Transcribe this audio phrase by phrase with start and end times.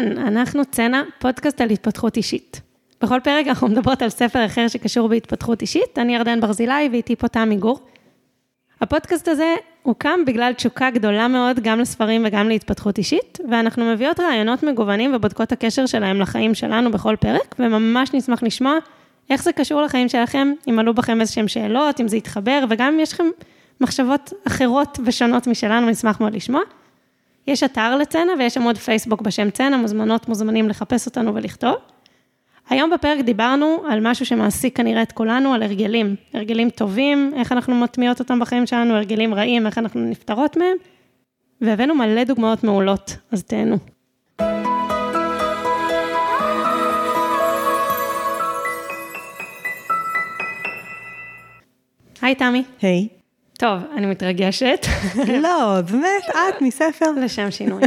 [0.00, 2.60] אהלן, אנחנו צנע, פודקאסט על התפתחות אישית.
[3.02, 7.28] בכל פרק אנחנו מדברות על ספר אחר שקשור בהתפתחות אישית, אני ירדן ברזילי ואיתי פה
[7.28, 7.80] תמי גור.
[8.80, 14.62] הפודקאסט הזה הוקם בגלל תשוקה גדולה מאוד גם לספרים וגם להתפתחות אישית, ואנחנו מביאות רעיונות
[14.62, 18.74] מגוונים ובודקות הקשר שלהם לחיים שלנו בכל פרק, וממש נשמח לשמוע
[19.30, 23.00] איך זה קשור לחיים שלכם, אם עלו בכם איזשהם שאלות, אם זה יתחבר, וגם אם
[23.00, 23.26] יש לכם
[23.80, 26.60] מחשבות אחרות ושונות משלנו, נשמח מאוד לשמוע.
[27.46, 31.74] יש אתר לצנע ויש עמוד פייסבוק בשם צנע, מוזמנות, מוזמנים לחפש אותנו ולכתוב.
[32.70, 36.16] היום בפרק דיברנו על משהו שמעסיק כנראה את כולנו, על הרגלים.
[36.34, 40.76] הרגלים טובים, איך אנחנו מטמיעות אותם בחיים שלנו, הרגלים רעים, איך אנחנו נפטרות מהם,
[41.60, 43.76] והבאנו מלא דוגמאות מעולות, אז תהנו.
[52.22, 52.64] היי תמי.
[52.82, 53.19] היי.
[53.60, 54.86] טוב, אני מתרגשת.
[55.42, 57.06] לא, באמת, את מספר.
[57.22, 57.82] לשם שינוי.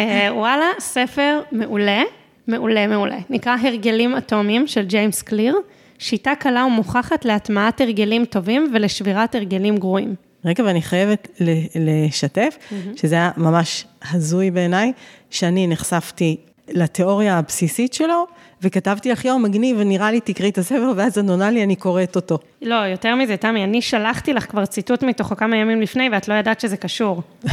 [0.00, 2.02] אה, וואלה, ספר מעולה,
[2.48, 3.18] מעולה, מעולה.
[3.30, 5.56] נקרא הרגלים אטומיים של ג'יימס קליר,
[5.98, 10.14] שיטה קלה ומוכחת להטמעת הרגלים טובים ולשבירת הרגלים גרועים.
[10.44, 11.28] רגע, ואני חייבת
[11.74, 12.58] לשתף,
[12.96, 14.92] שזה היה ממש הזוי בעיניי,
[15.30, 16.36] שאני נחשפתי
[16.70, 18.26] לתיאוריה הבסיסית שלו,
[18.62, 22.16] וכתבתי לך יום מגניב, ונראה לי תקראי את הספר, ואז את עונה לי, אני קוראת
[22.16, 22.38] אותו.
[22.62, 26.34] לא, יותר מזה, תמי, אני שלחתי לך כבר ציטוט מתוכו כמה ימים לפני, ואת לא
[26.34, 27.22] ידעת שזה קשור.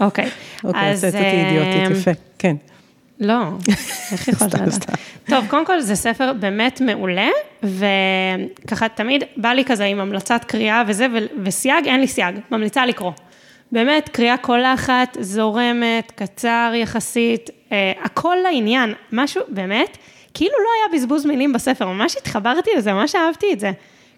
[0.00, 0.30] אוקיי.
[0.64, 2.56] אוקיי, עשית אותי אידיוטית, אה, יפה, כן.
[3.20, 3.42] לא,
[4.12, 4.86] איך יכולת לדעת?
[5.28, 7.28] טוב, קודם כל זה ספר באמת מעולה,
[7.62, 11.06] וככה תמיד בא לי כזה עם המלצת קריאה וזה,
[11.44, 13.12] וסייג, אין לי סייג, ממליצה לקרוא.
[13.72, 19.98] באמת, קריאה קולחת, זורמת, קצר יחסית, אה, הכל לעניין, משהו, באמת,
[20.34, 23.70] כאילו לא היה בזבוז מילים בספר, ממש התחברתי לזה, ממש אהבתי את זה.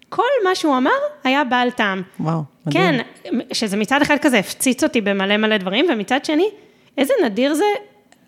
[0.08, 0.90] כל מה שהוא אמר
[1.24, 2.02] היה בעל טעם.
[2.20, 2.82] וואו, מדהים.
[2.82, 3.00] כן,
[3.52, 6.48] שזה מצד אחד כזה הפציץ אותי במלא מלא דברים, ומצד שני,
[6.98, 7.64] איזה נדיר זה,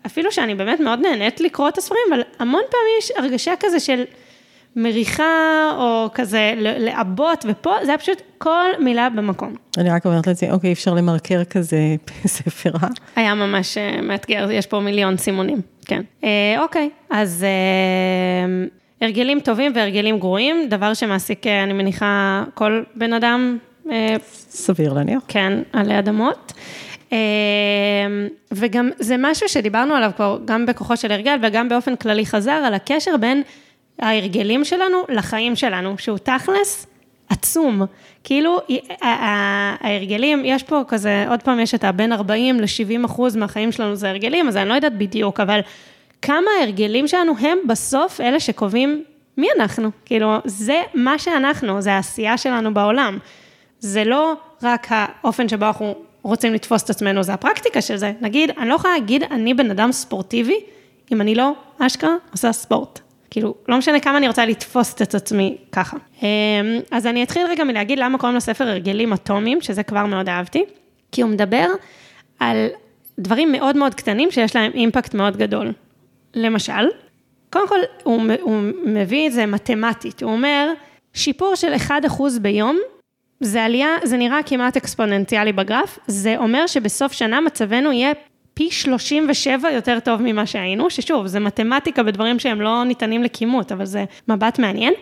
[0.05, 4.03] אפילו שאני באמת מאוד נהנית לקרוא את הספרים, אבל המון פעמים יש הרגשה כזה של
[4.75, 9.55] מריחה, או כזה לעבות, ופה זה היה פשוט כל מילה במקום.
[9.77, 12.87] אני רק אומרת לעצמי, אוקיי, אפשר למרקר כזה ספר, אה?
[13.15, 16.01] היה ממש אה, מאתגר, יש פה מיליון סימונים, כן.
[16.23, 18.67] אה, אוקיי, אז אה,
[19.01, 23.57] הרגלים טובים והרגלים גרועים, דבר שמעסיק, אה, אני מניחה, כל בן אדם,
[23.91, 24.15] אה,
[24.49, 25.21] סביר להניח.
[25.27, 26.53] כן, עלי אדמות.
[28.51, 32.73] וגם זה משהו שדיברנו עליו כבר, גם בכוחו של הרגל וגם באופן כללי חזר, על
[32.73, 33.41] הקשר בין
[34.01, 36.87] ההרגלים שלנו לחיים שלנו, שהוא תכלס
[37.29, 37.81] עצום.
[38.23, 38.57] כאילו,
[39.01, 44.09] ההרגלים, יש פה כזה, עוד פעם יש את הבין 40 ל-70 אחוז מהחיים שלנו זה
[44.09, 45.59] הרגלים, אז אני לא יודעת בדיוק, אבל
[46.21, 49.03] כמה ההרגלים שלנו הם בסוף אלה שקובעים
[49.37, 49.89] מי אנחנו.
[50.05, 53.17] כאילו, זה מה שאנחנו, זה העשייה שלנו בעולם.
[53.79, 58.13] זה לא רק האופן שבו אנחנו רוצים לתפוס את עצמנו, זה הפרקטיקה של זה.
[58.21, 60.59] נגיד, אני לא יכולה להגיד, אני בן אדם ספורטיבי,
[61.11, 62.99] אם אני לא, אשכרה, עושה ספורט.
[63.31, 65.97] כאילו, לא משנה כמה אני רוצה לתפוס את עצמי ככה.
[66.21, 66.27] אמ,
[66.91, 70.65] אז אני אתחיל רגע מלהגיד למה קוראים לספר הרגלים אטומיים, שזה כבר מאוד אהבתי,
[71.11, 71.67] כי הוא מדבר
[72.39, 72.67] על
[73.19, 75.71] דברים מאוד מאוד קטנים שיש להם אימפקט מאוד גדול.
[76.33, 76.87] למשל,
[77.49, 80.71] קודם כל, הוא, הוא מביא את זה מתמטית, הוא אומר,
[81.13, 81.91] שיפור של 1%
[82.41, 82.79] ביום,
[83.39, 88.11] זה עלייה, זה נראה כמעט אקספוננציאלי בגרף, זה אומר שבסוף שנה מצבנו יהיה
[88.53, 93.85] פי 37 יותר טוב ממה שהיינו, ששוב, זה מתמטיקה בדברים שהם לא ניתנים לכימות, אבל
[93.85, 94.93] זה מבט מעניין.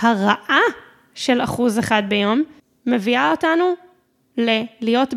[0.00, 0.60] הרעה
[1.14, 2.42] של אחוז אחד ביום
[2.86, 3.64] מביאה אותנו
[4.38, 5.14] ל- להיות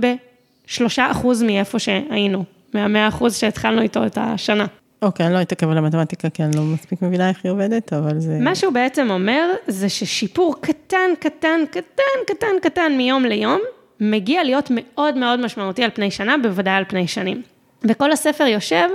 [0.67, 2.43] בשלושה אחוז מאיפה שהיינו,
[2.73, 4.65] מהמאה אחוז שהתחלנו איתו את השנה.
[5.01, 8.19] אוקיי, אני לא אתעכב על המתמטיקה, כי אני לא מספיק מבינה איך היא עובדת, אבל
[8.19, 8.37] זה...
[8.41, 13.59] מה שהוא בעצם אומר, זה ששיפור קטן, קטן, קטן, קטן, קטן מיום ליום,
[13.99, 17.41] מגיע להיות מאוד מאוד משמעותי על פני שנה, בוודאי על פני שנים.
[17.83, 18.89] וכל הספר יושב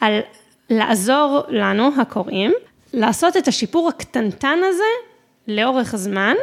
[0.00, 0.20] על
[0.70, 2.52] לעזור לנו, הקוראים,
[2.92, 4.84] לעשות את השיפור הקטנטן הזה
[5.48, 6.34] לאורך זמן,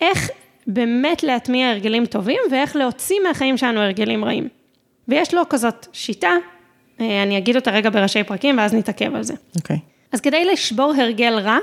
[0.00, 0.30] איך
[0.66, 4.48] באמת להטמיע הרגלים טובים ואיך להוציא מהחיים שלנו הרגלים רעים.
[5.08, 6.32] ויש לו כזאת שיטה,
[7.00, 9.34] אה, אני אגיד אותה רגע בראשי פרקים ואז נתעכב על זה.
[9.56, 9.78] אוקיי.
[10.12, 11.58] אז כדי לשבור הרגל רע,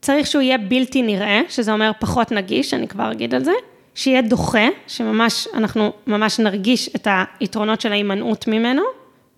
[0.00, 3.52] צריך שהוא יהיה בלתי נראה, שזה אומר פחות נגיש, אני כבר אגיד על זה,
[3.94, 7.08] שיהיה דוחה, שממש, אנחנו ממש נרגיש את
[7.40, 8.82] היתרונות של ההימנעות ממנו,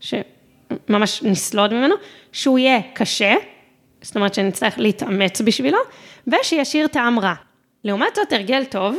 [0.00, 1.94] שממש נסלוד ממנו,
[2.32, 3.34] שהוא יהיה קשה,
[4.02, 5.78] זאת אומרת שנצטרך להתאמץ בשבילו,
[6.26, 7.34] ושישאיר טעם רע.
[7.84, 8.96] לעומת זאת, הרגל טוב,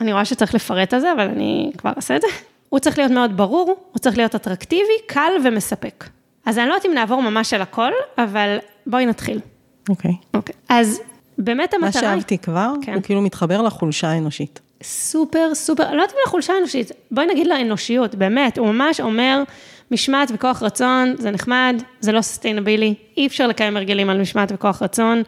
[0.00, 2.26] אני רואה שצריך לפרט על זה, אבל אני כבר אעשה את זה.
[2.68, 6.04] הוא צריך להיות מאוד ברור, הוא צריך להיות אטרקטיבי, קל ומספק.
[6.46, 9.40] אז אני לא יודעת אם נעבור ממש על הכל, אבל בואי נתחיל.
[9.88, 10.12] אוקיי.
[10.34, 10.54] אוקיי.
[10.68, 11.00] אז
[11.38, 12.10] באמת מה המטרה היא...
[12.10, 12.94] שאהבתי כבר, כן.
[12.94, 14.60] הוא כאילו מתחבר לחולשה האנושית.
[14.82, 19.42] סופר, סופר, לא יודעת אם לחולשה האנושית, בואי נגיד לאנושיות, באמת, הוא ממש אומר,
[19.90, 24.82] משמעת וכוח רצון זה נחמד, זה לא סוסטיינבילי, אי אפשר לקיים הרגלים על משמעת וכוח
[24.82, 25.22] רצון,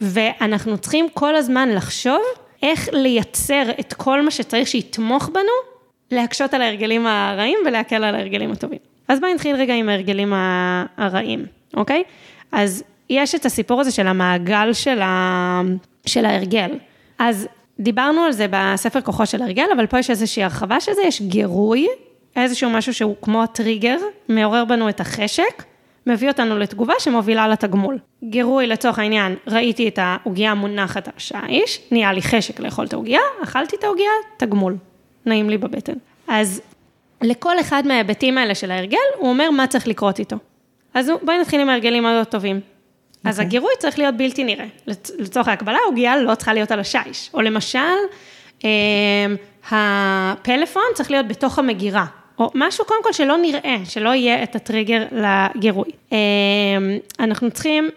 [0.00, 2.20] ואנחנו צריכים כל הזמן לחשוב
[2.62, 5.78] איך לייצר את כל מה שצריך שיתמוך בנו,
[6.10, 8.78] להקשות על ההרגלים הרעים ולהקל על ההרגלים הטובים.
[9.08, 10.32] אז בואי נתחיל רגע עם ההרגלים
[10.96, 11.46] הרעים,
[11.76, 12.02] אוקיי?
[12.52, 15.60] אז יש את הסיפור הזה של המעגל של, ה...
[16.06, 16.70] של ההרגל.
[17.18, 17.48] אז
[17.80, 21.22] דיברנו על זה בספר כוחו של הרגל, אבל פה יש איזושהי הרחבה של זה, יש
[21.22, 21.86] גירוי,
[22.36, 23.96] איזשהו משהו שהוא כמו הטריגר,
[24.28, 25.62] מעורר בנו את החשק,
[26.06, 27.98] מביא אותנו לתגובה שמובילה לתגמול.
[28.24, 33.20] גירוי לצורך העניין, ראיתי את העוגיה מונחת על שיש, נהיה לי חשק לאכול את העוגיה,
[33.42, 34.76] אכלתי את העוגיה, תגמול.
[35.26, 35.92] נעים לי בבטן.
[36.28, 36.60] אז
[37.22, 40.36] לכל אחד מההיבטים האלה של ההרגל, הוא אומר מה צריך לקרות איתו.
[40.94, 42.60] אז בואי נתחיל עם ההרגלים מאוד טובים.
[43.24, 43.46] אז אוקיי.
[43.46, 44.66] הגירוי צריך להיות בלתי נראה.
[45.18, 47.30] לצורך ההקבלה, העוגיה לא צריכה להיות על השיש.
[47.34, 47.78] או למשל,
[48.64, 49.26] אה,
[49.70, 52.06] הפלאפון צריך להיות בתוך המגירה.
[52.38, 55.90] או משהו קודם כל שלא נראה, שלא יהיה את הטריגר לגירוי.
[56.12, 56.18] אה,
[57.20, 57.88] אנחנו צריכים,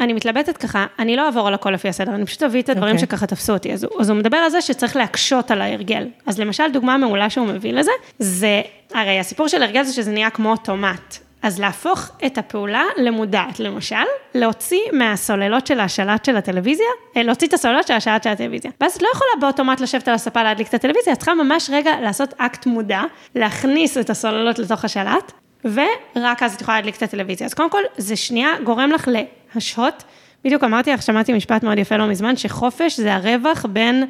[0.00, 2.96] אני מתלבטת ככה, אני לא אעבור על הכל לפי הסדר, אני פשוט אביא את הדברים
[2.96, 3.02] okay.
[3.02, 3.06] אוקיי.
[3.16, 3.72] שככה תפסו אותי.
[3.72, 6.08] אז, אז הוא מדבר על זה שצריך להקשות על ההרגל.
[6.26, 8.62] אז למשל, דוגמה מעולה שהוא מביא לזה, זה,
[8.94, 11.18] הרי הסיפור של הרגל זה שזה נהיה כמו אוטומט.
[11.42, 13.96] אז להפוך את הפעולה למודעת, למשל,
[14.34, 18.70] להוציא מהסוללות של השלט של הטלוויזיה, אה, להוציא את הסוללות של השלט של הטלוויזיה.
[18.80, 22.00] ואז את לא יכולה באוטומט לשבת על הספה להדליק את הטלוויזיה, את צריכה ממש רגע
[22.00, 23.02] לעשות אקט מודע,
[23.34, 25.32] להכניס את הסוללות לתוך השלט,
[25.64, 27.46] ורק אז את יכולה להדליק את הטלוויזיה.
[27.46, 29.08] אז קודם כל, זה שנייה גורם לך
[29.54, 30.04] להשהות.
[30.44, 34.04] בדיוק אמרתי לך, שמעתי משפט מאוד יפה לא מזמן, שחופש זה הרווח בין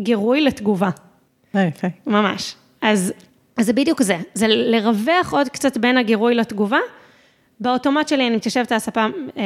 [0.00, 0.90] גירוי לתגובה.
[1.56, 1.88] אה, יפה.
[2.06, 2.54] ממש.
[2.82, 3.12] אז
[3.56, 6.78] אז זה בדיוק זה, זה לרווח עוד קצת בין הגירוי לתגובה.
[7.60, 9.00] באוטומט שלי אני מתיישבת על הספה,
[9.36, 9.42] אה,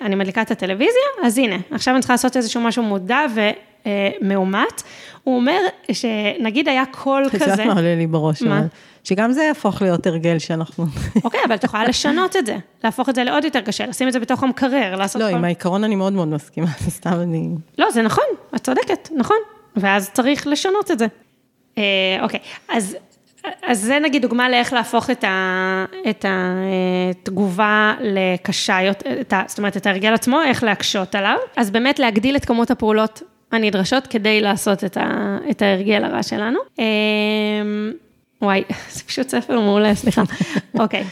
[0.00, 4.82] אני מדליקה את הטלוויזיה, אז הנה, עכשיו אני צריכה לעשות איזשהו משהו מודע ומאומת.
[5.24, 5.60] הוא אומר
[5.92, 7.56] שנגיד היה קול כזה.
[7.56, 8.42] זה מעלה לי בראש.
[8.42, 8.62] מה?
[9.04, 10.86] שגם זה יהפוך להיות הרגל שאנחנו...
[11.24, 14.12] אוקיי, אבל את יכולה לשנות את זה, להפוך את זה לעוד יותר קשה, לשים את
[14.12, 15.22] זה בתוך המקרר, לעשות...
[15.22, 17.48] לא, עם העיקרון אני מאוד מאוד מסכימה, סתם אני...
[17.78, 18.24] לא, זה נכון,
[18.54, 19.36] את צודקת, נכון.
[19.76, 21.06] ואז צריך לשנות את זה.
[21.78, 21.82] אה,
[22.22, 22.96] אוקיי, אז
[23.62, 29.86] אז זה נגיד דוגמה לאיך להפוך את, ה, את התגובה לקשה יותר, זאת אומרת, את
[29.86, 31.36] ההרגל עצמו, איך להקשות עליו.
[31.56, 36.58] אז באמת להגדיל את כמות הפעולות הנדרשות כדי לעשות את, ה, את ההרגל הרע שלנו.
[36.78, 36.84] אמ,
[38.42, 38.64] וואי,
[38.94, 40.22] זה פשוט ספר מעולה, סליחה.
[40.80, 41.04] אוקיי.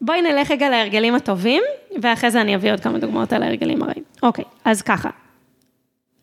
[0.00, 1.62] בואי נלך רגע להרגלים הטובים,
[2.02, 4.04] ואחרי זה אני אביא עוד כמה דוגמאות על ההרגלים הרעים.
[4.22, 5.10] אוקיי, אז ככה,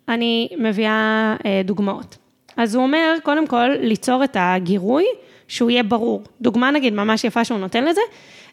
[0.10, 2.18] אני מביאה אה, דוגמאות.
[2.58, 5.06] אז הוא אומר, קודם כל, ליצור את הגירוי
[5.50, 6.24] שהוא יהיה ברור.
[6.42, 8.01] דוגמה נגיד ממש יפה שהוא נותן לזה,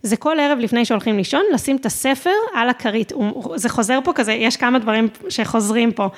[0.03, 3.13] זה כל ערב לפני שהולכים לישון, לשים את הספר על הכרית.
[3.55, 6.09] זה חוזר פה כזה, יש כמה דברים שחוזרים פה.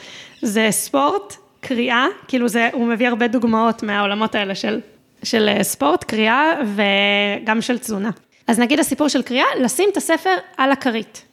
[0.42, 4.80] זה ספורט, קריאה, כאילו זה, הוא מביא הרבה דוגמאות מהעולמות האלה של,
[5.22, 8.10] של אה, ספורט, קריאה וגם של תזונה.
[8.46, 11.24] אז נגיד הסיפור של קריאה, לשים את הספר על הכרית.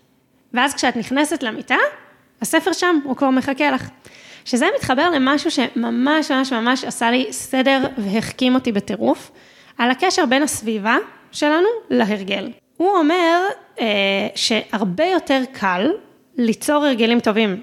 [0.54, 1.78] ואז כשאת נכנסת למיטה,
[2.42, 3.90] הספר שם, הוא כבר מחכה לך.
[4.46, 9.32] שזה מתחבר למשהו שממש ממש ממש עשה לי סדר והחכים אותי בטירוף,
[9.78, 10.98] על הקשר בין הסביבה
[11.32, 12.52] שלנו להרגל.
[12.78, 13.42] הוא אומר
[13.80, 13.86] אה,
[14.36, 15.92] שהרבה יותר קל
[16.38, 17.62] ליצור הרגלים טובים,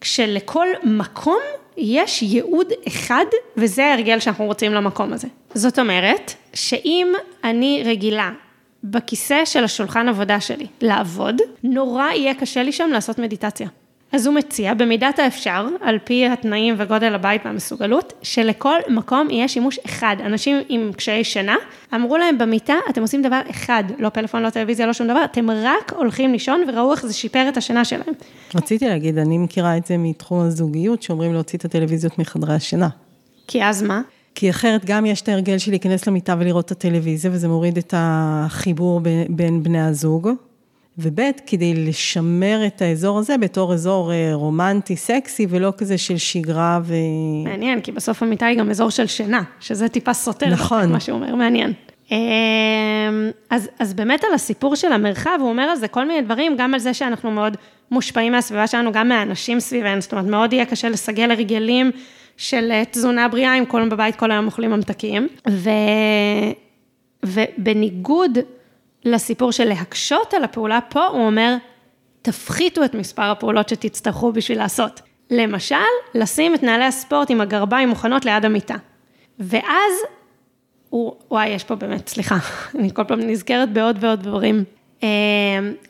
[0.00, 1.40] כשלכל מקום
[1.76, 3.24] יש ייעוד אחד,
[3.56, 5.28] וזה ההרגל שאנחנו רוצים למקום הזה.
[5.54, 7.12] זאת אומרת, שאם
[7.44, 8.30] אני רגילה
[8.84, 13.68] בכיסא של השולחן עבודה שלי לעבוד, נורא יהיה קשה לי שם לעשות מדיטציה.
[14.14, 19.78] אז הוא מציע, במידת האפשר, על פי התנאים וגודל הבית והמסוגלות, שלכל מקום יהיה שימוש
[19.86, 20.16] אחד.
[20.26, 21.56] אנשים עם קשיי שינה,
[21.94, 25.50] אמרו להם במיטה, אתם עושים דבר אחד, לא פלאפון, לא טלוויזיה, לא שום דבר, אתם
[25.50, 28.14] רק הולכים לישון וראו איך זה שיפר את השינה שלהם.
[28.54, 32.88] רציתי להגיד, אני מכירה את זה מתחום הזוגיות, שאומרים להוציא את הטלוויזיות מחדרי השינה.
[33.46, 34.00] כי אז מה?
[34.34, 37.94] כי אחרת גם יש את ההרגל של להיכנס למיטה ולראות את הטלוויזיה, וזה מוריד את
[37.96, 40.28] החיבור בין בני הזוג.
[40.98, 46.80] וב', כדי לשמר את האזור הזה בתור אזור אה, רומנטי, סקסי, ולא כזה של שגרה
[46.84, 46.94] ו...
[47.44, 50.46] מעניין, כי בסוף המיטה היא גם אזור של שינה, שזה טיפה סותר.
[50.46, 50.92] נכון.
[50.92, 51.72] מה שהוא אומר, מעניין.
[52.10, 52.16] אמ,
[53.50, 56.74] אז, אז באמת על הסיפור של המרחב, הוא אומר על זה כל מיני דברים, גם
[56.74, 57.56] על זה שאנחנו מאוד
[57.90, 61.90] מושפעים מהסביבה שלנו, גם מהאנשים סביבנו, זאת אומרת, מאוד יהיה קשה לסגל הרגלים
[62.36, 65.28] של אה, תזונה בריאה, אם כולם בבית כל היום אוכלים ממתקים.
[65.48, 65.70] ו...
[67.24, 68.38] ובניגוד
[69.04, 71.56] לסיפור של להקשות על הפעולה, פה הוא אומר,
[72.22, 75.00] תפחיתו את מספר הפעולות שתצטרכו בשביל לעשות.
[75.30, 75.74] למשל,
[76.14, 78.74] לשים את נעלי הספורט עם הגרביים מוכנות ליד המיטה.
[79.38, 79.92] ואז,
[80.90, 82.36] הוא, וואי, יש פה באמת, סליחה,
[82.78, 84.64] אני כל פעם נזכרת בעוד ועוד דברים.
[85.02, 85.08] אה,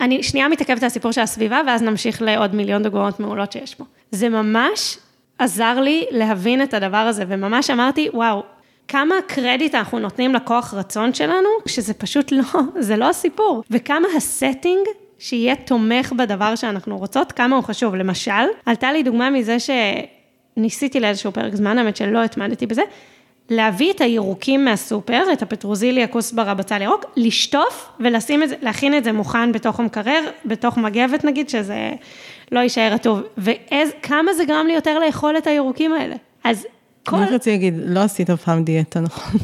[0.01, 3.85] אני שנייה מתעכבת על הסיפור של הסביבה, ואז נמשיך לעוד מיליון דוגמאות מעולות שיש פה.
[4.11, 4.99] זה ממש
[5.39, 8.43] עזר לי להבין את הדבר הזה, וממש אמרתי, וואו,
[8.89, 13.63] כמה קרדיט אנחנו נותנים לכוח רצון שלנו, שזה פשוט לא, זה לא הסיפור.
[13.71, 14.87] וכמה ה setting
[15.19, 17.95] שיהיה תומך בדבר שאנחנו רוצות, כמה הוא חשוב.
[17.95, 18.33] למשל,
[18.67, 19.57] עלתה לי דוגמה מזה
[20.57, 22.83] שניסיתי לאיזשהו פרק זמן, האמת שלא התמדתי בזה,
[23.51, 29.05] להביא את הירוקים מהסופר, את הפטרוזיליה, כוסברה, בצל ירוק, לשטוף ולשים את זה, להכין את
[29.05, 31.91] זה מוכן בתוך המקרר, בתוך מגבת נגיד, שזה
[32.53, 33.21] לא יישאר רטוב.
[33.39, 36.17] וכמה זה גרם לי יותר לאכול את הירוקים האלה.
[36.45, 36.67] אז
[37.05, 37.17] כל...
[37.17, 39.41] אני רציתי להגיד, לא עשית אף פעם דיאטה, נכון?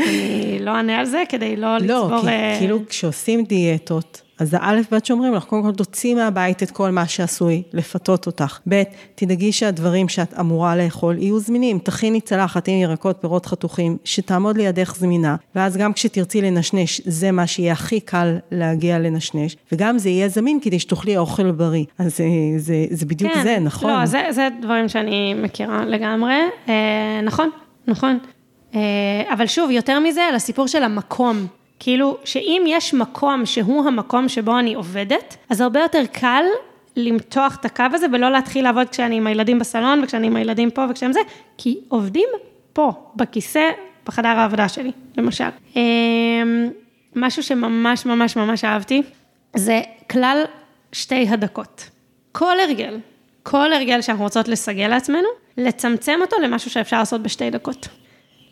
[0.00, 2.10] אני לא אענה על זה כדי לא לצבור...
[2.10, 6.62] לא, כי אה, כאילו כשעושים דיאטות, אז האלף בית שאומרים לך, קודם כל תוציא מהבית
[6.62, 8.58] את כל מה שעשוי לפתות אותך.
[8.68, 8.82] ב',
[9.14, 11.78] תדאגי שהדברים שאת אמורה לאכול יהיו זמינים.
[11.78, 17.46] תכיני צלחת עם ירקות, פירות חתוכים, שתעמוד לידך זמינה, ואז גם כשתרצי לנשנש, זה מה
[17.46, 21.84] שיהיה הכי קל להגיע לנשנש, וגם זה יהיה זמין כדי שתאכלי אוכל בריא.
[21.98, 22.24] אז זה,
[22.56, 23.90] זה, זה בדיוק כן, זה, נכון?
[23.90, 26.34] לא, זה, זה דברים שאני מכירה לגמרי.
[26.68, 27.50] אה, נכון,
[27.86, 28.18] נכון.
[28.74, 28.80] אה,
[29.32, 31.46] אבל שוב, יותר מזה, על הסיפור של המקום.
[31.78, 36.44] כאילו, שאם יש מקום שהוא המקום שבו אני עובדת, אז הרבה יותר קל
[36.96, 40.86] למתוח את הקו הזה ולא להתחיל לעבוד כשאני עם הילדים בסלון וכשאני עם הילדים פה
[40.90, 41.20] וכשהם זה,
[41.58, 42.28] כי עובדים
[42.72, 43.70] פה, בכיסא,
[44.06, 45.48] בחדר העבודה שלי, למשל.
[45.76, 46.68] אמ,
[47.16, 49.02] משהו שממש ממש ממש אהבתי,
[49.56, 49.80] זה
[50.10, 50.44] כלל
[50.92, 51.90] שתי הדקות.
[52.32, 52.98] כל הרגל,
[53.42, 57.88] כל הרגל שאנחנו רוצות לסגל לעצמנו, לצמצם אותו למשהו שאפשר לעשות בשתי דקות.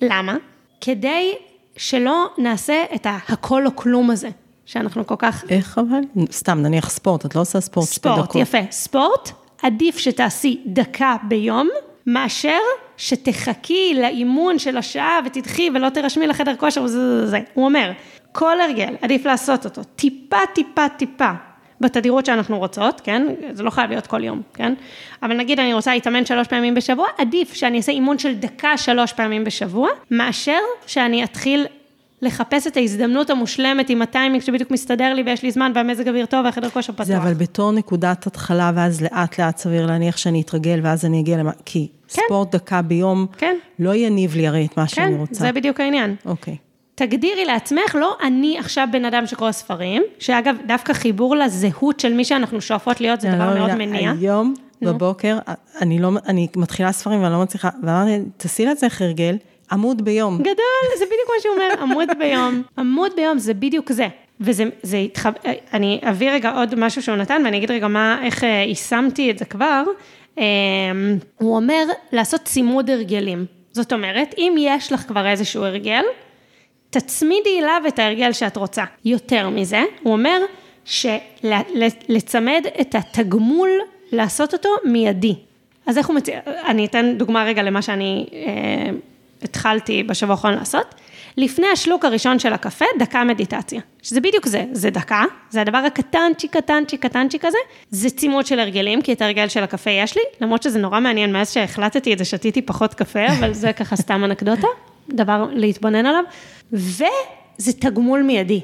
[0.02, 0.36] למה?
[0.80, 1.34] כדי
[1.76, 4.28] שלא נעשה את ההכל או כלום הזה,
[4.66, 5.44] שאנחנו כל כך...
[5.48, 6.24] איך אבל?
[6.32, 8.24] סתם, נניח ספורט, את לא עושה ספורט, שתי דקות.
[8.24, 8.58] ספורט, יפה.
[8.70, 9.30] ספורט,
[9.62, 11.68] עדיף שתעשי דקה ביום,
[12.06, 12.58] מאשר
[12.96, 17.40] שתחכי לאימון של השעה ותדחי ולא תירשמי לחדר כושר וזה זה זה.
[17.54, 17.92] הוא אומר,
[18.32, 21.30] כל הרגל, עדיף לעשות אותו, טיפה, טיפה, טיפה,
[21.80, 23.26] בתדירות שאנחנו רוצות, כן?
[23.52, 24.74] זה לא חייב להיות כל יום, כן?
[25.22, 29.12] אבל נגיד אני רוצה להתאמן שלוש פעמים בשבוע, עדיף שאני אעשה אימון של דקה שלוש
[29.12, 31.66] פעמים בשבוע, מאשר שאני אתחיל
[32.22, 36.44] לחפש את ההזדמנות המושלמת עם הטיימינג שבדיוק מסתדר לי ויש לי זמן והמזג אוויר טוב
[36.44, 37.06] והחדר כושר פתוח.
[37.06, 41.38] זה אבל בתור נקודת התחלה ואז לאט לאט סביר להניח שאני אתרגל ואז אני אגיע
[41.38, 42.22] למה, כי כן.
[42.24, 43.56] ספורט דקה ביום כן.
[43.78, 45.34] לא יניב לי הרי את מה כן, שאני רוצה.
[45.34, 46.16] כן, זה בדיוק העניין.
[46.24, 46.56] אוקיי.
[46.98, 52.24] תגדירי לעצמך, לא אני עכשיו בן אדם שקורא ספרים, שאגב, דווקא חיבור לזהות של מי
[52.24, 54.10] שאנחנו שואפות להיות, זה דבר לא מאוד מניע.
[54.10, 55.38] היום בבוקר,
[55.80, 59.36] אני לא, אני מתחילה ספרים ואני לא מצליחה, ואמרתי, תעשי לעצמך הרגל,
[59.72, 60.38] עמוד ביום.
[60.38, 62.62] גדול, זה בדיוק מה שהוא אומר, עמוד ביום.
[62.78, 64.08] עמוד ביום זה בדיוק זה.
[64.40, 65.32] וזה, זה התחב...
[65.72, 69.38] אני אביא רגע עוד משהו שהוא נתן, ואני אגיד רגע מה, איך אה, יישמתי את
[69.38, 69.82] זה כבר.
[70.38, 70.42] אמ,
[71.36, 73.46] הוא אומר לעשות צימוד הרגלים.
[73.72, 76.02] זאת אומרת, אם יש לך כבר איזשהו הרגל,
[76.90, 78.84] תצמידי אליו את ההרגל שאת רוצה.
[79.04, 80.40] יותר מזה, הוא אומר
[80.84, 83.70] שלצמד את התגמול,
[84.12, 85.34] לעשות אותו מיידי.
[85.86, 88.90] אז איך הוא מציע, אני אתן דוגמה רגע למה שאני אה,
[89.42, 90.94] התחלתי בשבוע האחרון לעשות.
[91.36, 93.80] לפני השלוק הראשון של הקפה, דקה מדיטציה.
[94.02, 97.58] שזה בדיוק זה, זה דקה, זה הדבר הקטנצ'יק, קטנצ'יק, קטנצ'יק הזה,
[97.90, 101.32] זה צימוד של הרגלים, כי את הרגל של הקפה יש לי, למרות שזה נורא מעניין,
[101.32, 104.68] מאז שהחלטתי את זה, שתיתי פחות קפה, אבל זה ככה סתם אנקדוטה,
[105.10, 106.24] דבר להתבונן עליו.
[106.72, 108.60] וזה תגמול מיידי.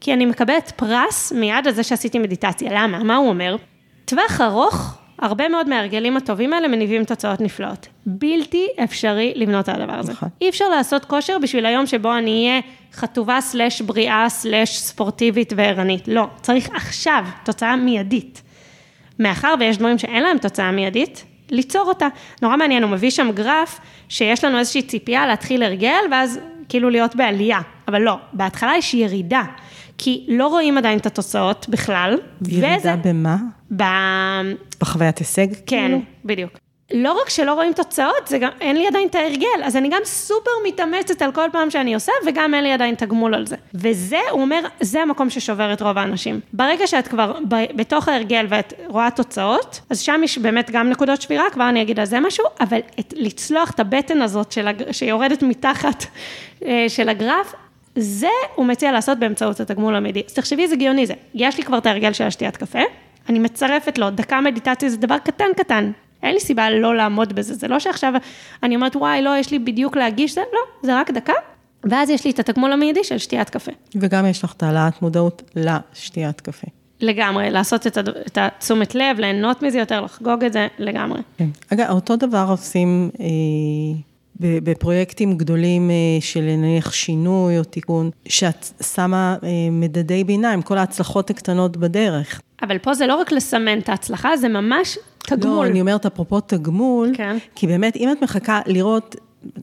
[0.00, 2.70] כי אני מקבלת פרס מיד על זה שעשיתי מדיטציה.
[2.72, 3.04] למה?
[3.04, 3.56] מה הוא אומר?
[4.04, 7.86] טווח ארוך, הרבה מאוד מההרגלים הטובים האלה מניבים תוצאות נפלאות.
[8.06, 10.12] בלתי אפשרי לבנות על הדבר הזה.
[10.12, 10.28] נכון.
[10.40, 12.60] אי אפשר לעשות כושר בשביל היום שבו אני אהיה
[12.92, 16.08] חטובה סלש בריאה סלש ספורטיבית וערנית.
[16.08, 18.42] לא, צריך עכשיו תוצאה מיידית.
[19.18, 22.08] מאחר ויש דברים שאין להם תוצאה מיידית, ליצור אותה.
[22.42, 27.16] נורא מעניין, הוא מביא שם גרף שיש לנו איזושהי ציפייה להתחיל הרגל, ואז כאילו להיות
[27.16, 29.42] בעלייה, אבל לא, בהתחלה יש ירידה,
[29.98, 32.18] כי לא רואים עדיין את התוצאות בכלל.
[32.48, 32.94] ירידה וזה...
[33.04, 33.36] במה?
[33.76, 33.82] ב...
[34.80, 35.46] בחוויית הישג?
[35.52, 36.00] כן, כאילו?
[36.24, 36.58] בדיוק.
[36.92, 40.00] לא רק שלא רואים תוצאות, זה גם, אין לי עדיין את ההרגל, אז אני גם
[40.04, 43.56] סופר מתאמצת על כל פעם שאני עושה, וגם אין לי עדיין תגמול על זה.
[43.74, 46.40] וזה, הוא אומר, זה המקום ששובר את רוב האנשים.
[46.52, 51.22] ברגע שאת כבר ב, בתוך ההרגל ואת רואה תוצאות, אז שם יש באמת גם נקודות
[51.22, 55.42] שבירה, כבר אני אגיד על זה משהו, אבל את, לצלוח את הבטן הזאת של, שיורדת
[55.42, 56.04] מתחת
[56.64, 57.54] אה, של הגרף,
[57.96, 60.22] זה הוא מציע לעשות באמצעות התגמול המידי.
[60.26, 61.14] אז תחשבי איזה גאוני זה.
[61.34, 62.82] יש לי כבר את ההרגל של השתיית קפה,
[63.28, 65.90] אני מצרפת לו, דקה מדיטציה זה דבר קטן קטן,
[66.22, 68.12] אין לי סיבה לא לעמוד בזה, זה לא שעכשיו
[68.62, 71.32] אני אומרת, וואי, לא, יש לי בדיוק להגיש זה, לא, זה רק דקה,
[71.84, 73.72] ואז יש לי את התגמול המיידי של שתיית קפה.
[73.94, 76.66] וגם יש לך את העלאת מודעות לשתיית קפה.
[77.00, 81.20] לגמרי, לעשות את, את התשומת לב, ליהנות מזה יותר, לחגוג את זה, לגמרי.
[81.38, 81.48] כן.
[81.72, 83.26] אגב, אותו דבר עושים אה,
[84.40, 91.30] בפרויקטים גדולים אה, של נניח שינוי או תיקון, שאת שמה אה, מדדי ביניים, כל ההצלחות
[91.30, 92.40] הקטנות בדרך.
[92.62, 95.54] אבל פה זה לא רק לסמן את ההצלחה, זה ממש תגמול.
[95.54, 97.36] לא, אני אומרת, אפרופו תגמול, כן.
[97.54, 99.16] כי באמת, אם את מחכה לראות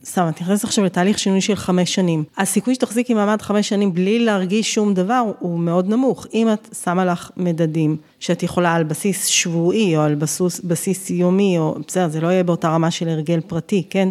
[0.05, 2.23] סתם, את נכנסת עכשיו לתהליך שינוי של חמש שנים.
[2.37, 6.27] הסיכוי שתחזיקי מעמד חמש שנים בלי להרגיש שום דבר הוא מאוד נמוך.
[6.33, 11.57] אם את שמה לך מדדים שאת יכולה על בסיס שבועי או על בסיס, בסיס יומי,
[11.57, 14.09] או בסדר, זה לא יהיה באותה רמה של הרגל פרטי, כן?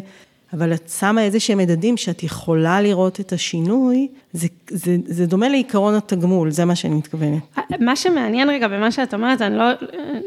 [0.55, 5.49] אבל את שמה איזה שהם מדדים שאת יכולה לראות את השינוי, זה, זה, זה דומה
[5.49, 7.43] לעיקרון התגמול, זה מה שאני מתכוונת.
[7.81, 9.65] מה שמעניין רגע במה שאת אומרת, אני לא,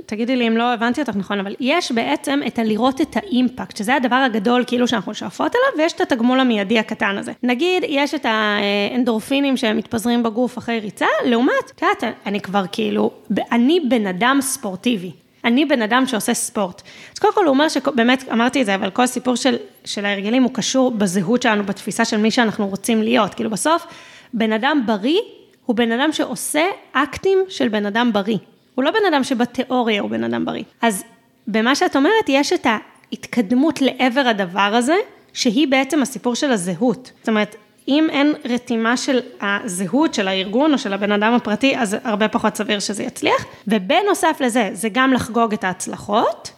[0.06, 3.96] תגידי לי אם לא הבנתי אותך נכון, אבל יש בעצם את הלראות את האימפקט, שזה
[3.96, 7.32] הדבר הגדול כאילו שאנחנו שואפות אליו, ויש את התגמול המיידי הקטן הזה.
[7.44, 13.12] נגיד, יש את האנדורפינים שהם מתפזרים בגוף אחרי ריצה, לעומת, את יודעת, אני כבר כאילו,
[13.52, 15.12] אני בן אדם ספורטיבי.
[15.48, 16.82] אני בן אדם שעושה ספורט.
[17.14, 20.44] אז קודם כל הוא אומר שבאמת, אמרתי את זה, אבל כל הסיפור של, של ההרגלים
[20.44, 23.34] הוא קשור בזהות שלנו, בתפיסה של מי שאנחנו רוצים להיות.
[23.34, 23.88] כאילו בסוף,
[24.34, 25.20] בן אדם בריא
[25.66, 28.38] הוא בן אדם שעושה אקטים של בן אדם בריא.
[28.76, 30.64] הוא לא בן אדם שבתיאוריה הוא בן אדם בריא.
[30.82, 31.04] אז
[31.48, 34.96] במה שאת אומרת, יש את ההתקדמות לעבר הדבר הזה,
[35.34, 37.12] שהיא בעצם הסיפור של הזהות.
[37.20, 37.56] זאת אומרת,
[37.88, 42.56] אם אין רתימה של הזהות של הארגון או של הבן אדם הפרטי, אז הרבה פחות
[42.56, 43.46] סביר שזה יצליח.
[43.68, 46.52] ובנוסף לזה, זה גם לחגוג את ההצלחות,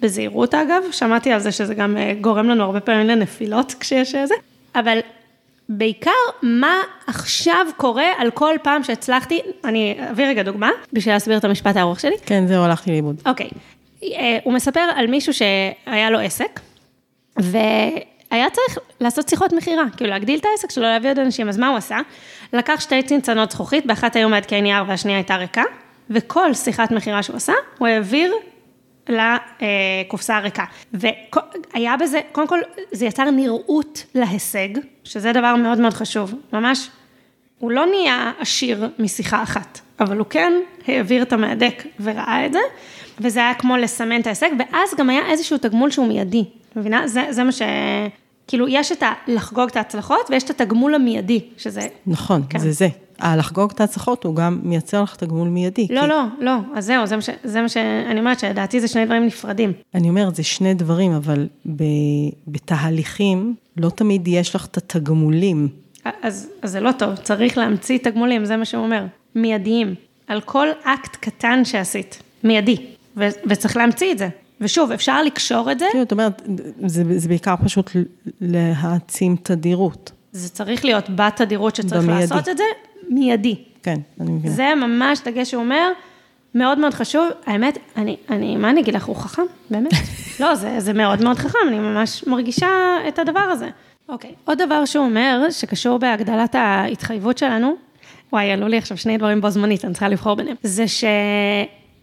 [0.00, 4.34] בזהירות אגב, שמעתי על זה שזה גם אה, גורם לנו הרבה פעמים לנפילות כשיש איזה,
[4.74, 4.98] אבל
[5.68, 6.10] בעיקר
[6.42, 6.74] מה
[7.06, 12.00] עכשיו קורה על כל פעם שהצלחתי, אני אביא רגע דוגמה, בשביל להסביר את המשפט הארוך
[12.00, 12.16] שלי.
[12.26, 13.22] כן, זהו, הלכתי לאיבוד.
[13.26, 13.48] אוקיי,
[14.02, 16.60] אה, הוא מספר על מישהו שהיה לו עסק,
[17.40, 17.58] ו...
[18.30, 21.68] היה צריך לעשות שיחות מכירה, כאילו להגדיל את העסק שלו, להביא עוד אנשים, אז מה
[21.68, 21.98] הוא עשה?
[22.52, 25.62] לקח שתי צנצנות זכוכית, באחת היו מעדכי נייר והשנייה הייתה ריקה,
[26.10, 28.34] וכל שיחת מכירה שהוא עשה, הוא העביר
[29.08, 30.64] לקופסה הריקה.
[30.92, 32.60] והיה בזה, קודם כל,
[32.92, 34.68] זה יצר נראות להישג,
[35.04, 36.88] שזה דבר מאוד מאוד חשוב, ממש,
[37.58, 40.52] הוא לא נהיה עשיר משיחה אחת, אבל הוא כן
[40.88, 42.60] העביר את המהדק וראה את זה,
[43.20, 46.44] וזה היה כמו לסמן את ההישג, ואז גם היה איזשהו תגמול שהוא מיידי,
[46.76, 47.08] מבינה?
[47.08, 47.62] זה, זה מה ש...
[48.46, 49.12] כאילו, יש את ה...
[49.26, 51.80] לחגוג את ההצלחות, ויש את התגמול המיידי, שזה...
[52.06, 52.58] נכון, כן.
[52.58, 52.88] זה זה.
[53.18, 55.86] הלחגוג את ההצלחות, הוא גם מייצר לך תגמול מיידי.
[55.90, 56.06] לא, כי...
[56.06, 57.30] לא, לא, אז זהו, זה מה, ש...
[57.44, 59.72] זה מה שאני אומרת, שלדעתי זה שני דברים נפרדים.
[59.94, 61.82] אני אומרת, זה שני דברים, אבל ב...
[62.48, 65.68] בתהליכים, לא תמיד יש לך את התגמולים.
[66.22, 69.04] אז, אז זה לא טוב, צריך להמציא תגמולים, זה מה שהוא אומר.
[69.34, 69.94] מיידיים.
[70.26, 72.76] על כל אקט קטן שעשית, מיידי.
[73.16, 73.28] ו...
[73.46, 74.28] וצריך להמציא את זה.
[74.60, 75.86] ושוב, אפשר לקשור את זה.
[75.92, 76.42] כן, זאת אומרת,
[76.86, 77.90] זה, זה בעיקר פשוט
[78.40, 80.12] להעצים תדירות.
[80.32, 82.20] זה צריך להיות בתדירות שצריך במיידי.
[82.20, 82.64] לעשות את זה,
[83.08, 83.64] מיידי.
[83.82, 84.54] כן, אני מבינה.
[84.54, 85.92] זה ממש דגש שהוא אומר,
[86.54, 87.28] מאוד מאוד חשוב.
[87.46, 89.92] האמת, אני, אני, מה אני אגיד לך, הוא חכם, באמת.
[90.40, 92.68] לא, זה, זה מאוד מאוד חכם, אני ממש מרגישה
[93.08, 93.68] את הדבר הזה.
[94.08, 97.74] אוקיי, עוד דבר שהוא אומר, שקשור בהגדלת ההתחייבות שלנו,
[98.32, 100.84] וואי, עלו לי עכשיו שני דברים בו זמנית, אני צריכה לבחור ביניהם, זה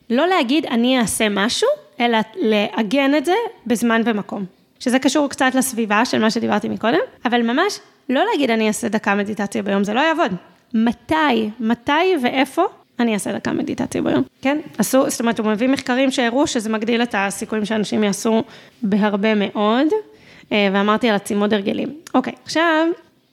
[0.10, 1.68] שלא להגיד, אני אעשה משהו,
[2.00, 3.36] אלא לעגן את זה
[3.68, 4.46] בזמן ומקום.
[4.80, 9.16] שזה קשור קצת לסביבה של מה שדיברתי מקודם, אבל ממש לא להגיד אני אעשה דקה
[9.16, 10.32] מדיטציה ביום, זה לא יעבוד.
[10.74, 11.92] מתי, מתי
[12.24, 12.64] ואיפה
[13.00, 14.58] אני אעשה דקה מדיטציה ביום, כן?
[14.78, 18.44] עשו, זאת אומרת, הוא מביא מחקרים שהראו שזה מגדיל את הסיכויים שאנשים יעשו
[18.82, 19.88] בהרבה מאוד,
[20.52, 21.96] אה, ואמרתי על הצימוד הרגלים.
[22.14, 22.88] אוקיי, עכשיו,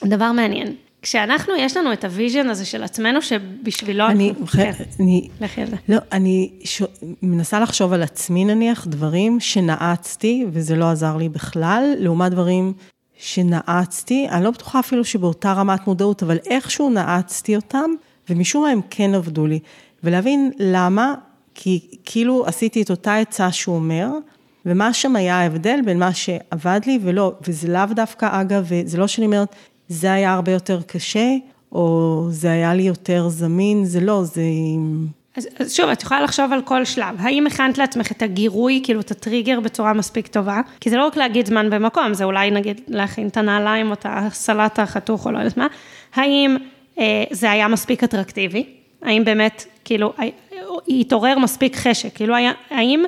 [0.04, 0.74] דבר מעניין.
[1.04, 4.46] כשאנחנו, יש לנו את ה vision הזה של עצמנו, שבשבילו אני, אנחנו...
[4.46, 5.28] כן, אני...
[5.40, 5.76] לכי על זה.
[5.88, 6.82] לא, אני ש...
[7.22, 12.72] מנסה לחשוב על עצמי נניח, דברים שנעצתי, וזה לא עזר לי בכלל, לעומת דברים
[13.16, 17.90] שנעצתי, אני לא בטוחה אפילו שבאותה רמת מודעות, אבל איכשהו נעצתי אותם,
[18.30, 19.58] ומשום מה הם כן עבדו לי.
[20.04, 21.14] ולהבין למה,
[21.54, 24.08] כי כאילו עשיתי את אותה עצה שהוא אומר,
[24.66, 29.06] ומה שם היה ההבדל בין מה שעבד לי ולא, וזה לאו דווקא, אגב, וזה לא
[29.06, 29.56] שאני אומרת,
[29.88, 31.28] זה היה הרבה יותר קשה,
[31.72, 34.42] או זה היה לי יותר זמין, זה לא, זה...
[35.36, 37.14] אז, אז שוב, את יכולה לחשוב על כל שלב.
[37.18, 40.60] האם הכנת לעצמך את הגירוי, כאילו את הטריגר בצורה מספיק טובה?
[40.80, 44.06] כי זה לא רק להגיד זמן במקום, זה אולי נגיד להכין את הנעליים או את
[44.08, 45.66] הסלט החתוך או לא יודעת מה.
[46.14, 46.56] האם
[46.98, 48.66] אה, זה היה מספיק אטרקטיבי?
[49.02, 50.12] האם באמת, כאילו,
[50.88, 52.16] התעורר מספיק חשק?
[52.16, 53.04] כאילו, היה, האם...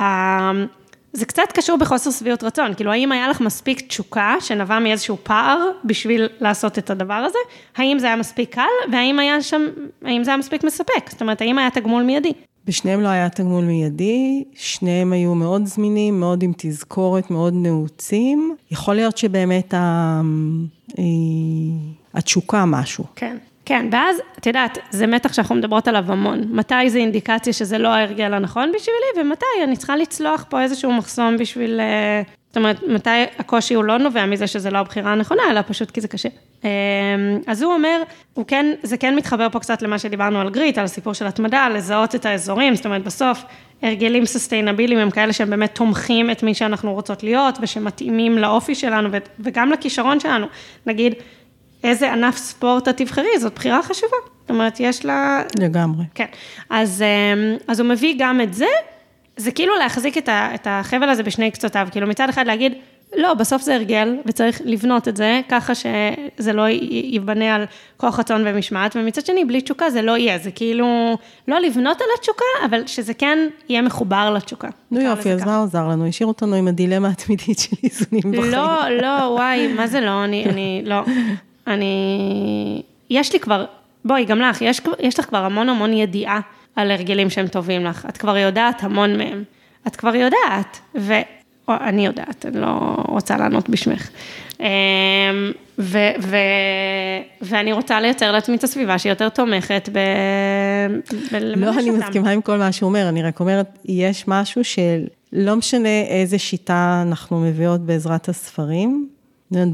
[0.00, 0.50] ה,
[1.12, 5.58] זה קצת קשור בחוסר שביעות רצון, כאילו האם היה לך מספיק תשוקה שנבע מאיזשהו פער
[5.84, 7.38] בשביל לעשות את הדבר הזה?
[7.76, 9.62] האם זה היה מספיק קל, והאם היה שם,
[10.04, 11.10] האם זה היה מספיק מספק?
[11.10, 12.32] זאת אומרת, האם היה תגמול מיידי?
[12.66, 18.56] בשניהם לא היה תגמול מיידי, שניהם היו מאוד זמינים, מאוד עם תזכורת, מאוד נעוצים.
[18.70, 20.20] יכול להיות שבאמת ה...
[20.98, 21.04] אה,
[22.14, 23.04] התשוקה משהו.
[23.16, 23.36] כן.
[23.64, 26.44] כן, ואז, את יודעת, זה מתח שאנחנו מדברות עליו המון.
[26.50, 31.36] מתי זה אינדיקציה שזה לא ההרגל הנכון בשבילי, ומתי אני צריכה לצלוח פה איזשהו מחסום
[31.36, 35.60] בשביל, אה, זאת אומרת, מתי הקושי הוא לא נובע מזה שזה לא הבחירה הנכונה, אלא
[35.66, 36.28] פשוט כי זה קשה.
[36.64, 36.68] אמ,
[37.46, 38.02] אז הוא אומר,
[38.34, 41.68] הוא כן, זה כן מתחבר פה קצת למה שדיברנו על גריט, על הסיפור של התמדה,
[41.68, 43.44] לזהות את האזורים, זאת אומרת, בסוף,
[43.82, 49.08] הרגלים סוסטיינביליים הם כאלה שהם באמת תומכים את מי שאנחנו רוצות להיות, ושמתאימים לאופי שלנו
[49.40, 50.46] וגם לכישרון שלנו.
[50.86, 51.14] נגיד,
[51.84, 54.16] איזה ענף ספורט את תבחרי, זאת בחירה חשובה.
[54.40, 55.42] זאת אומרת, יש לה...
[55.58, 56.04] לגמרי.
[56.14, 56.26] כן.
[56.70, 58.66] אז, אמ, אז הוא מביא גם את זה,
[59.36, 62.72] זה כאילו להחזיק את, ה, את החבל הזה בשני קצותיו, כאילו מצד אחד להגיד,
[63.16, 67.64] לא, בסוף זה הרגל, וצריך לבנות את זה, ככה שזה לא ייבנה על
[67.96, 71.18] כוח רצון ומשמעת, ומצד שני, בלי תשוקה זה לא יהיה, זה כאילו,
[71.48, 74.68] לא לבנות על התשוקה, אבל שזה כן יהיה מחובר לתשוקה.
[74.90, 76.08] נו יופי, אז מה עוזר לנו?
[76.08, 78.52] השאיר אותנו עם הדילמה התמידית של איזונים בחיים.
[78.52, 81.02] לא, לא, וואי, מה זה לא, אני, אני, לא,
[81.66, 83.64] אני, יש לי כבר,
[84.04, 86.40] בואי, גם לך, יש, יש לך כבר המון המון ידיעה
[86.76, 89.44] על הרגלים שהם טובים לך, את כבר יודעת המון מהם,
[89.86, 91.12] את כבר יודעת, ו...
[91.68, 94.10] או, אני יודעת, אני לא רוצה לענות בשמך.
[94.60, 94.66] אמ,
[95.78, 96.36] ו, ו,
[97.42, 99.98] ואני רוצה לייצר לעצמי את הסביבה שהיא יותר תומכת ב...
[101.40, 106.02] לא, אני מסכימה עם כל מה שהוא אומר, אני רק אומרת, יש משהו שלא משנה
[106.08, 109.08] איזה שיטה אנחנו מביאות בעזרת הספרים,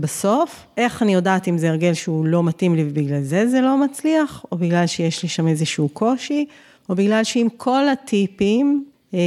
[0.00, 3.76] בסוף, איך אני יודעת אם זה הרגל שהוא לא מתאים לי ובגלל זה זה לא
[3.76, 6.46] מצליח, או בגלל שיש לי שם איזשהו קושי,
[6.88, 9.20] או בגלל שעם כל הטיפים, אה,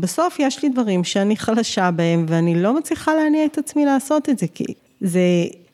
[0.00, 4.38] בסוף יש לי דברים שאני חלשה בהם, ואני לא מצליחה להניע את עצמי לעשות את
[4.38, 4.64] זה, כי
[5.00, 5.20] זה,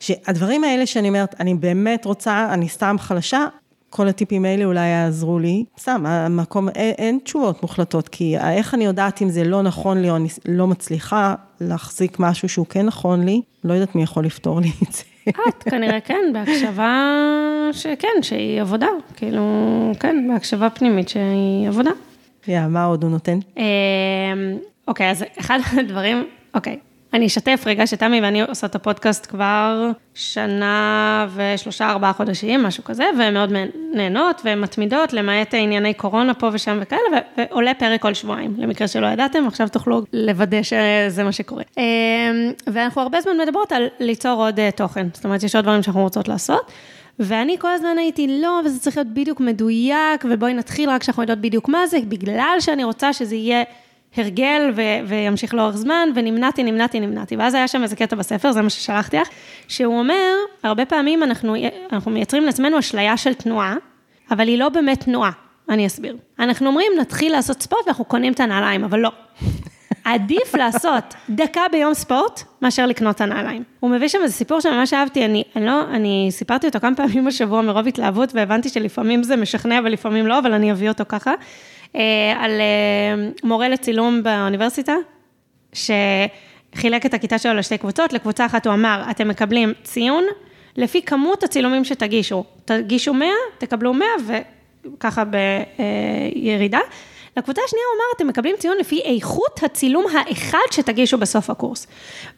[0.00, 3.46] שהדברים האלה שאני אומרת, אני באמת רוצה, אני סתם חלשה,
[3.90, 5.64] כל הטיפים האלה אולי יעזרו לי.
[5.78, 10.10] סתם, המקום, אין, אין תשובות מוחלטות, כי איך אני יודעת אם זה לא נכון לי
[10.10, 14.60] או אני לא מצליחה להחזיק משהו שהוא כן נכון לי, לא יודעת מי יכול לפתור
[14.60, 15.02] לי את זה.
[15.48, 17.14] את כנראה כן, בהקשבה
[17.72, 19.42] שכן, שהיא עבודה, כאילו,
[20.00, 21.90] כן, בהקשבה פנימית שהיא עבודה.
[22.48, 23.38] יא, מה עוד הוא נותן?
[23.56, 23.62] אמ,
[24.88, 26.78] אוקיי, אז אחד הדברים, אוקיי,
[27.14, 33.04] אני אשתף רגע שתמי ואני עושה את הפודקאסט כבר שנה ושלושה, ארבעה חודשים, משהו כזה,
[33.18, 33.52] והן מאוד
[33.92, 37.00] נהנות ומתמידות, למעט ענייני קורונה פה ושם וכאלה,
[37.36, 41.62] ועולה פרק כל שבועיים, למקרה שלא ידעתם, עכשיו תוכלו לוודא שזה מה שקורה.
[41.78, 41.82] אמ,
[42.66, 46.02] ואנחנו הרבה זמן מדברות על ליצור עוד אה, תוכן, זאת אומרת, יש עוד דברים שאנחנו
[46.02, 46.72] רוצות לעשות.
[47.18, 51.38] ואני כל הזמן הייתי, לא, וזה צריך להיות בדיוק מדויק, ובואי נתחיל רק כשאנחנו יודעות
[51.38, 53.62] בדיוק מה זה, בגלל שאני רוצה שזה יהיה
[54.16, 57.36] הרגל ו- וימשיך לאורך זמן, ונמנעתי, נמנעתי, נמנעתי.
[57.36, 59.28] ואז היה שם איזה קטע בספר, זה מה ששלחתי לך,
[59.68, 61.54] שהוא אומר, הרבה פעמים אנחנו,
[61.92, 63.76] אנחנו מייצרים לעצמנו אשליה של תנועה,
[64.30, 65.30] אבל היא לא באמת תנועה.
[65.68, 66.16] אני אסביר.
[66.38, 69.10] אנחנו אומרים, נתחיל לעשות ספורט ואנחנו קונים את הנעליים, אבל לא.
[70.04, 73.62] עדיף לעשות דקה ביום ספורט, מאשר לקנות את הנעליים.
[73.80, 77.24] הוא מביא שם איזה סיפור שממש אהבתי, אני, אני לא, אני סיפרתי אותו כמה פעמים
[77.24, 81.32] בשבוע מרוב התלהבות, והבנתי שלפעמים זה משכנע ולפעמים לא, אבל אני אביא אותו ככה.
[81.96, 84.94] אה, על אה, מורה לצילום באוניברסיטה,
[85.72, 90.24] שחילק את הכיתה שלו לשתי קבוצות, לקבוצה אחת הוא אמר, אתם מקבלים ציון
[90.76, 92.44] לפי כמות הצילומים שתגישו.
[92.64, 96.80] תגישו 100, תקבלו 100 וככה בירידה.
[97.36, 101.86] לקבוצה השנייה הוא אמר, אתם מקבלים ציון לפי איכות הצילום האחד שתגישו בסוף הקורס.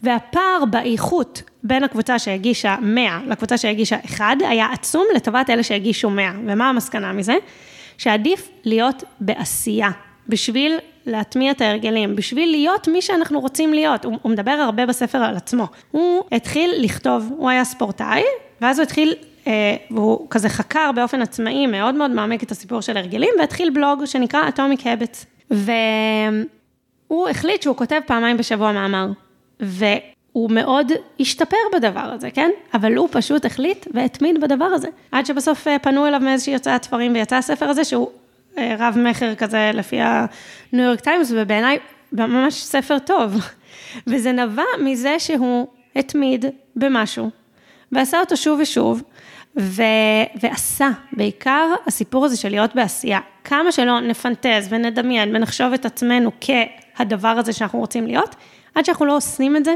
[0.03, 6.31] והפער באיכות בין הקבוצה שהגישה 100 לקבוצה שהגישה 1 היה עצום לטובת אלה שהגישו 100.
[6.47, 7.35] ומה המסקנה מזה?
[8.01, 9.91] שעדיף להיות בעשייה,
[10.29, 14.05] בשביל להטמיע את ההרגלים, בשביל להיות מי שאנחנו רוצים להיות.
[14.05, 15.67] הוא, הוא מדבר הרבה בספר על עצמו.
[15.91, 18.23] הוא התחיל לכתוב, הוא היה ספורטאי,
[18.61, 19.15] ואז הוא התחיל,
[19.47, 24.05] אה, והוא כזה חקר באופן עצמאי, מאוד מאוד מעמיק את הסיפור של הרגלים, והתחיל בלוג
[24.05, 25.51] שנקרא Atomic Habits.
[27.11, 29.07] והוא החליט שהוא כותב פעמיים בשבוע מאמר.
[30.41, 32.51] הוא מאוד השתפר בדבר הזה, כן?
[32.75, 34.89] אבל הוא פשוט החליט והתמיד בדבר הזה.
[35.13, 38.09] עד שבסוף אה, פנו אליו מאיזושהי הוצאת ספרים ויצא הספר הזה, שהוא
[38.59, 41.79] אה, רב מכר כזה לפי הניו יורק טיימס, ובעיניי
[42.13, 43.35] ממש ספר טוב.
[44.07, 46.45] וזה נבע מזה שהוא התמיד
[46.77, 47.31] במשהו,
[47.93, 49.03] ועשה אותו שוב ושוב,
[49.59, 49.83] ו...
[50.43, 53.21] ועשה, בעיקר הסיפור הזה של להיות בעשייה.
[53.45, 58.37] כמה שלא נפנטז ונדמיין ונחשוב את עצמנו כהדבר הזה שאנחנו רוצים להיות,
[58.75, 59.75] עד שאנחנו לא עושים את זה,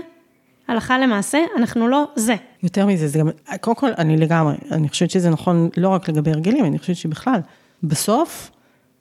[0.69, 2.35] הלכה למעשה, אנחנו לא זה.
[2.63, 3.29] יותר מזה, זה גם,
[3.61, 7.41] קודם כל, אני לגמרי, אני חושבת שזה נכון לא רק לגבי הרגלים, אני חושבת שבכלל,
[7.83, 8.51] בסוף,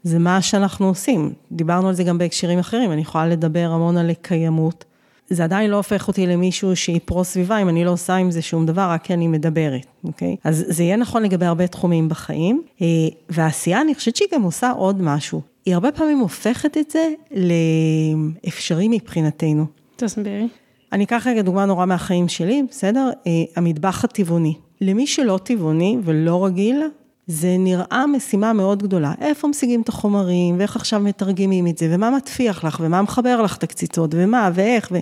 [0.03, 1.33] זה מה שאנחנו עושים.
[1.51, 4.85] דיברנו על זה גם בהקשרים אחרים, אני יכולה לדבר המון על קיימות.
[5.29, 8.41] זה עדיין לא הופך אותי למישהו שהיא פרו סביבה, אם אני לא עושה עם זה
[8.41, 10.35] שום דבר, רק כי אני מדברת, אוקיי?
[10.43, 12.61] אז זה יהיה נכון לגבי הרבה תחומים בחיים.
[12.81, 12.87] אה,
[13.29, 15.41] והעשייה, אני חושבת שהיא גם עושה עוד משהו.
[15.65, 19.65] היא הרבה פעמים הופכת את זה לאפשרי מבחינתנו.
[19.95, 20.47] תסבירי.
[20.93, 23.09] אני אקח רגע דוגמה נורא מהחיים שלי, בסדר?
[23.27, 24.53] אה, המטבח הטבעוני.
[24.81, 26.83] למי שלא טבעוני ולא רגיל,
[27.27, 29.13] זה נראה משימה מאוד גדולה.
[29.21, 33.57] איפה משיגים את החומרים, ואיך עכשיו מתרגמים את זה, ומה מטפיח לך, ומה מחבר לך
[33.57, 34.99] את הקציצות, ומה, ואיך, ו...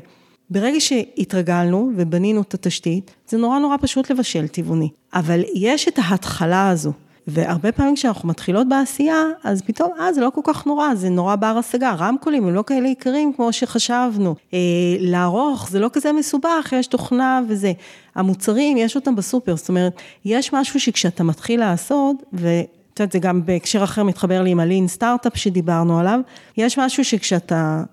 [0.49, 4.89] ברגע שהתרגלנו ובנינו את התשתית, זה נורא נורא פשוט לבשל טבעוני.
[5.13, 6.91] אבל יש את ההתחלה הזו.
[7.33, 11.35] והרבה פעמים כשאנחנו מתחילות בעשייה, אז פתאום, אה, זה לא כל כך נורא, זה נורא
[11.35, 14.35] בר השגה, רמקולים הם לא כאלה יקרים כמו שחשבנו.
[14.53, 14.59] אה,
[14.99, 17.71] לערוך, זה לא כזה מסובך, יש תוכנה וזה.
[18.15, 19.93] המוצרים, יש אותם בסופר, זאת אומרת,
[20.25, 22.61] יש משהו שכשאתה מתחיל לעשות, ו...
[22.93, 26.19] את יודעת, זה גם בהקשר אחר מתחבר לי עם הלין סטארט-אפ שדיברנו עליו,
[26.57, 27.83] יש משהו שכשאתה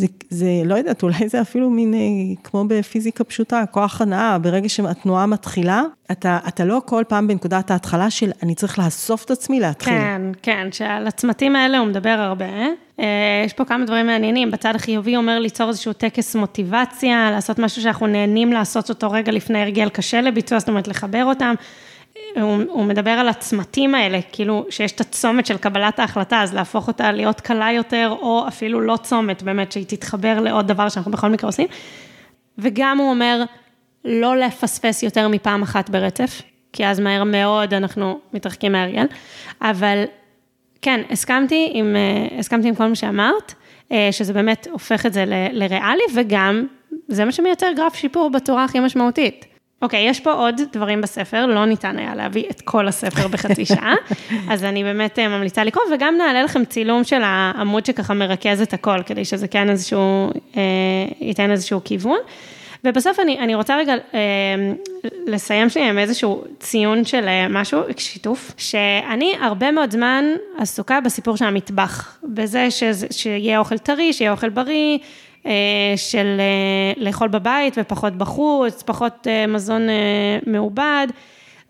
[0.00, 1.98] זה, זה, לא יודעת, אולי זה אפילו מין, אה,
[2.44, 8.10] כמו בפיזיקה פשוטה, כוח הנאה, ברגע שהתנועה מתחילה, אתה, אתה לא כל פעם בנקודת ההתחלה
[8.10, 9.92] של אני צריך לאסוף את עצמי להתחיל.
[9.92, 12.44] כן, כן, שעל הצמתים האלה הוא מדבר הרבה.
[13.00, 17.82] אה, יש פה כמה דברים מעניינים, בצד החיובי אומר ליצור איזשהו טקס מוטיבציה, לעשות משהו
[17.82, 21.54] שאנחנו נהנים לעשות אותו רגע לפני הרגל קשה לביצוע, זאת אומרת לחבר אותם.
[22.40, 26.88] הוא, הוא מדבר על הצמתים האלה, כאילו שיש את הצומת של קבלת ההחלטה, אז להפוך
[26.88, 31.28] אותה להיות קלה יותר, או אפילו לא צומת, באמת, שהיא תתחבר לעוד דבר שאנחנו בכל
[31.28, 31.66] מקרה עושים.
[32.58, 33.42] וגם הוא אומר,
[34.04, 39.06] לא לפספס יותר מפעם אחת ברצף, כי אז מהר מאוד אנחנו מתרחקים מהרגל,
[39.62, 40.04] אבל
[40.82, 43.54] כן, הסכמתי עם, אה, הסכמתי עם כל מה שאמרת,
[43.92, 46.66] אה, שזה באמת הופך את זה לריאלי, וגם
[47.08, 49.49] זה מה שמייצר גרף שיפור בצורה הכי משמעותית.
[49.82, 53.66] אוקיי, okay, יש פה עוד דברים בספר, לא ניתן היה להביא את כל הספר בחצי
[53.74, 53.94] שעה,
[54.50, 58.72] אז אני באמת אה, ממליצה לקרוא, וגם נעלה לכם צילום של העמוד שככה מרכז את
[58.72, 60.62] הכל, כדי שזה כן איזשהו, אה,
[61.20, 62.18] ייתן איזשהו כיוון.
[62.84, 64.18] ובסוף אני, אני רוצה רגע אה,
[65.26, 70.24] לסיים שלי עם איזשהו ציון של אה, משהו, שיתוף, שאני הרבה מאוד זמן
[70.58, 74.98] עסוקה בסיפור של המטבח, בזה שזה, שיהיה אוכל טרי, שיהיה אוכל בריא,
[75.96, 79.82] של אה, לאכול בבית ופחות בחוץ, פחות אה, מזון
[80.46, 81.06] מעובד,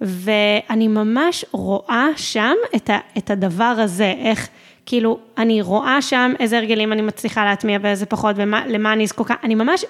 [0.00, 2.54] ואני ממש רואה שם
[3.18, 4.48] את הדבר הזה, איך,
[4.86, 9.54] כאילו, אני רואה שם איזה הרגלים אני מצליחה להטמיע ואיזה פחות, ולמה אני זקוקה, אני
[9.54, 9.84] ממש,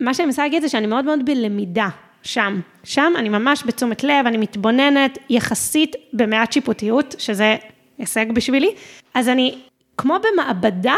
[0.00, 1.88] מה שאני מנסה להגיד זה שאני מאוד מאוד בלמידה.
[2.22, 7.56] שם, שם אני ממש בתשומת לב, אני מתבוננת יחסית במעט שיפוטיות, שזה
[7.98, 8.74] הישג בשבילי,
[9.14, 9.54] אז אני
[9.96, 10.94] כמו במעבדה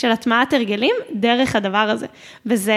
[0.00, 2.06] של הטמעת הרגלים דרך הדבר הזה.
[2.46, 2.74] וזה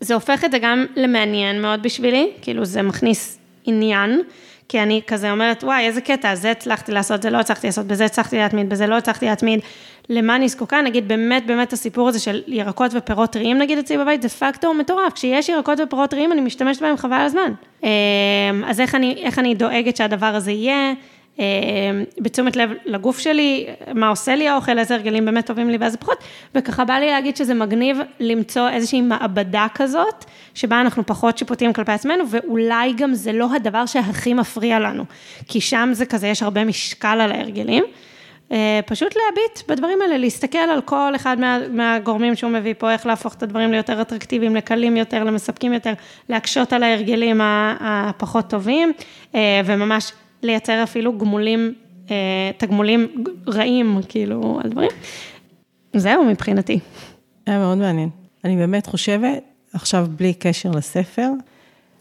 [0.00, 4.22] זה הופך את זה גם למעניין מאוד בשבילי, כאילו זה מכניס עניין,
[4.68, 8.04] כי אני כזה אומרת, וואי, איזה קטע, זה הצלחתי לעשות, זה לא הצלחתי לעשות, בזה
[8.04, 9.60] הצלחתי להתמיד, בזה לא הצלחתי להתמיד.
[10.08, 10.80] למה אני זקוקה?
[10.80, 15.12] נגיד, באמת, באמת הסיפור הזה של ירקות ופירות טריים, נגיד אצלי בבית, זה פקטור מטורף.
[15.12, 17.52] כשיש ירקות ופירות טריים, אני משתמשת בהם חבל הזמן.
[17.82, 17.88] אמ,
[18.66, 20.92] אז איך אני, איך אני דואגת שהדבר הזה יהיה?
[21.38, 21.44] אה,
[22.20, 26.18] בתשומת לב לגוף שלי, מה עושה לי האוכל, איזה הרגלים באמת טובים לי ואיזה פחות,
[26.54, 30.24] וככה בא לי להגיד שזה מגניב למצוא איזושהי מעבדה כזאת,
[30.54, 35.04] שבה אנחנו פחות שיפוטיים כלפי עצמנו, ואולי גם זה לא הדבר שהכי מפריע לנו,
[35.48, 37.84] כי שם זה כזה, יש הרבה משקל על ההרגלים.
[38.52, 43.06] אה, פשוט להביט בדברים האלה, להסתכל על כל אחד מה, מהגורמים שהוא מביא פה, איך
[43.06, 45.92] להפוך את הדברים ליותר אטרקטיביים, לקלים יותר, למספקים יותר,
[46.28, 47.40] להקשות על ההרגלים
[47.80, 48.92] הפחות טובים,
[49.34, 51.74] אה, וממש לייצר אפילו גמולים,
[52.10, 54.90] אה, תגמולים רעים, כאילו, על דברים.
[55.96, 56.78] זהו מבחינתי.
[57.46, 58.08] היה מאוד מעניין.
[58.44, 61.30] אני באמת חושבת, עכשיו בלי קשר לספר,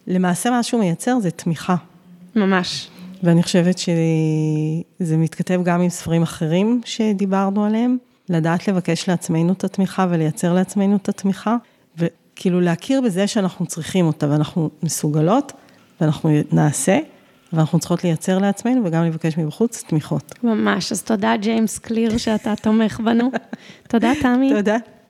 [0.07, 1.75] למעשה מה שהוא מייצר זה תמיכה.
[2.35, 2.87] ממש.
[3.23, 7.97] ואני חושבת שזה מתכתב גם עם ספרים אחרים שדיברנו עליהם,
[8.29, 11.55] לדעת לבקש לעצמנו את התמיכה ולייצר לעצמנו את התמיכה,
[11.97, 15.51] וכאילו להכיר בזה שאנחנו צריכים אותה ואנחנו מסוגלות,
[16.01, 16.99] ואנחנו נעשה.
[17.53, 20.33] ואנחנו צריכות לייצר לעצמנו וגם לבקש מבחוץ תמיכות.
[20.43, 23.31] ממש, אז תודה ג'יימס קליר שאתה תומך בנו.
[23.89, 24.49] תודה, תמי.
[24.49, 24.77] תודה.